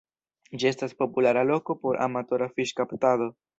[0.63, 3.33] Ĝi estas populara loko por amatora fiŝkaptado.